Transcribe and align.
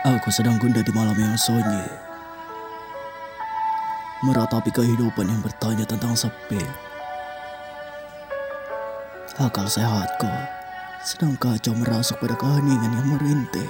Aku 0.00 0.32
sedang 0.32 0.56
gundah 0.56 0.80
di 0.80 0.88
malam 0.96 1.12
yang 1.12 1.36
sunyi. 1.36 1.84
Meratapi 4.24 4.72
kehidupan 4.72 5.28
yang 5.28 5.44
bertanya 5.44 5.84
tentang 5.84 6.16
sepi. 6.16 6.56
Akal 9.36 9.68
sehatku 9.68 10.32
sedang 11.04 11.36
kacau 11.36 11.76
merasuk 11.76 12.16
pada 12.16 12.32
keheningan 12.32 12.96
yang 12.96 13.08
merintih. 13.12 13.68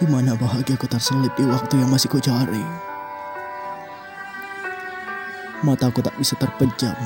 Di 0.00 0.08
mana 0.08 0.32
bahagiaku 0.32 0.88
terselip 0.88 1.36
di 1.36 1.44
waktu 1.44 1.84
yang 1.84 1.92
masih 1.92 2.08
ku 2.08 2.16
cari. 2.16 2.64
Mataku 5.60 6.00
tak 6.00 6.16
bisa 6.16 6.32
terpejam. 6.40 6.96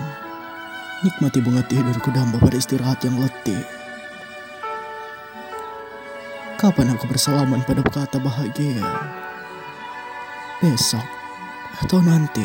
Nikmati 1.02 1.42
bunga 1.42 1.66
tidurku 1.66 2.14
damba 2.14 2.38
pada 2.38 2.54
istirahat 2.54 3.02
yang 3.02 3.18
letih. 3.18 3.77
Kapan 6.58 6.90
aku 6.90 7.06
bersalaman 7.06 7.62
pada 7.62 7.86
kata 7.86 8.18
bahagia? 8.18 8.82
Besok 10.58 11.06
atau 11.86 12.02
nanti? 12.02 12.42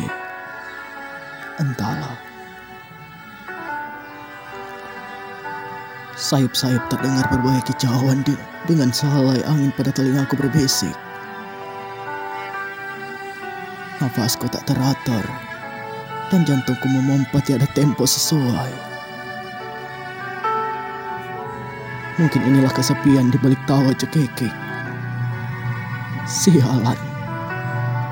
Entahlah. 1.58 2.14
Sayup-sayup 6.14 6.86
terdengar 6.86 7.26
berbagai 7.26 7.74
kicauan 7.74 8.22
di, 8.22 8.38
dengan 8.70 8.94
sehelai 8.94 9.42
angin 9.50 9.74
pada 9.74 9.90
telingaku 9.90 10.38
berbisik. 10.38 10.94
Nafasku 13.98 14.46
tak 14.46 14.62
teratur 14.62 15.26
dan 16.30 16.46
jantungku 16.46 16.86
memompa 16.86 17.42
tiada 17.42 17.66
tempo 17.74 18.06
sesuai. 18.06 18.93
Mungkin 22.14 22.46
inilah 22.46 22.70
kesepian 22.70 23.34
di 23.34 23.38
balik 23.42 23.58
tawa 23.66 23.90
cekekek. 23.90 24.54
Sialan. 26.30 26.94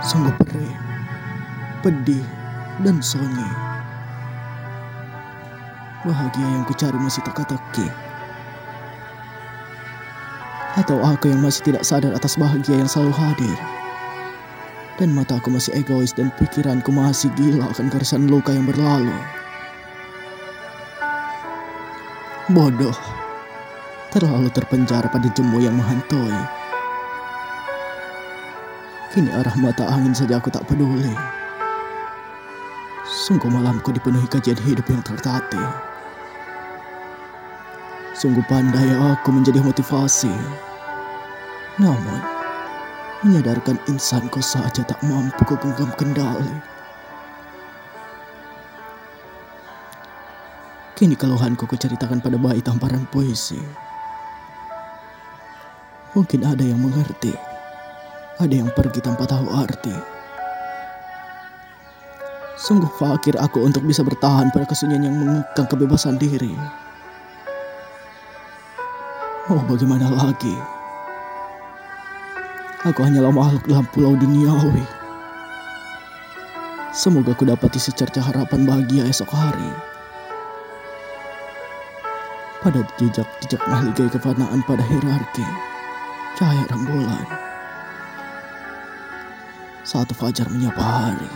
Sungguh 0.03 0.35
perih, 0.43 0.75
pedih, 1.87 2.27
dan 2.83 2.99
sunyi. 2.99 3.47
Bahagia 6.03 6.43
yang 6.43 6.67
kucari 6.67 6.99
masih 6.99 7.23
teka-teki. 7.23 7.87
Atau 10.83 10.99
aku 10.99 11.31
yang 11.31 11.39
masih 11.39 11.71
tidak 11.71 11.87
sadar 11.87 12.11
atas 12.11 12.35
bahagia 12.35 12.83
yang 12.83 12.91
selalu 12.91 13.15
hadir. 13.15 13.59
Dan 14.99 15.15
mataku 15.15 15.55
masih 15.55 15.79
egois 15.79 16.11
dan 16.11 16.35
pikiranku 16.43 16.91
masih 16.91 17.31
gila 17.39 17.71
akan 17.71 17.87
keresahan 17.87 18.27
luka 18.27 18.51
yang 18.51 18.67
berlalu. 18.67 19.15
Bodoh 22.51 23.22
terlalu 24.13 24.53
terpenjara 24.53 25.09
pada 25.09 25.25
jemu 25.33 25.57
yang 25.65 25.73
menghantui. 25.73 26.37
Kini 29.09 29.33
arah 29.33 29.57
mata 29.57 29.89
angin 29.89 30.13
saja 30.13 30.37
aku 30.37 30.53
tak 30.53 30.69
peduli. 30.69 31.17
Sungguh 33.09 33.49
malamku 33.49 33.89
dipenuhi 33.89 34.29
kajian 34.29 34.61
hidup 34.69 34.85
yang 34.93 35.01
tertatih. 35.01 35.65
Sungguh 38.13 38.45
pandai 38.53 38.93
aku 39.17 39.33
menjadi 39.33 39.65
motivasi. 39.65 40.33
Namun, 41.81 42.21
menyadarkan 43.25 43.81
insanku 43.89 44.45
saja 44.45 44.85
tak 44.85 45.01
mampu 45.09 45.41
kegenggam 45.49 45.89
kendali. 45.97 46.53
Kini 50.93 51.17
keluhanku 51.17 51.65
kuceritakan 51.65 52.21
pada 52.21 52.37
bayi 52.37 52.61
tamparan 52.61 53.09
puisi. 53.09 53.59
Mungkin 56.13 56.45
ada 56.45 56.61
yang 56.61 56.77
mengerti, 56.77 57.33
ada 58.37 58.53
yang 58.53 58.69
pergi 58.77 59.01
tanpa 59.01 59.25
tahu 59.25 59.49
arti. 59.49 59.97
Sungguh 62.61 62.93
fakir 63.01 63.33
aku 63.41 63.65
untuk 63.65 63.81
bisa 63.89 64.05
bertahan 64.05 64.53
pada 64.53 64.69
kesunyian 64.69 65.09
yang 65.09 65.17
mengekang 65.17 65.65
kebebasan 65.73 66.21
diri. 66.21 66.53
Oh 69.49 69.65
bagaimana 69.65 70.13
lagi? 70.13 70.53
Aku 72.93 73.01
hanyalah 73.01 73.33
makhluk 73.33 73.65
dalam 73.65 73.89
pulau 73.97 74.13
duniawi. 74.13 74.85
Semoga 76.93 77.33
ku 77.33 77.49
dapati 77.49 77.81
secerca 77.81 78.21
harapan 78.21 78.69
bahagia 78.69 79.09
esok 79.09 79.33
hari. 79.33 79.73
Pada 82.61 82.85
jejak-jejak 83.01 83.65
mahligai 83.65 84.13
kefanaan 84.13 84.61
pada 84.69 84.85
hierarki 84.85 85.72
cahaya 86.37 86.65
rembulan. 86.73 87.27
Saat 89.83 90.15
fajar 90.17 90.49
menyapa 90.49 90.81
hari. 90.81 91.33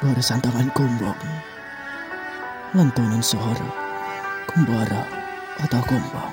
Barisan 0.00 0.40
tangan 0.40 0.72
kumbang. 0.72 1.18
Lantunan 2.72 3.20
suara. 3.20 3.68
Kembara 4.48 5.04
atau 5.60 5.82
kumbang. 5.84 6.32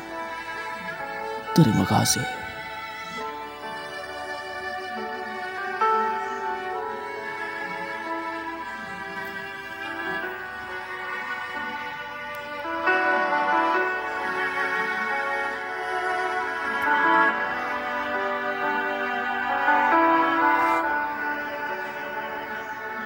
Terima 1.52 1.84
kasih. 1.84 2.47